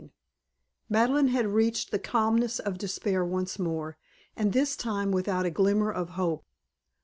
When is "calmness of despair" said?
1.99-3.23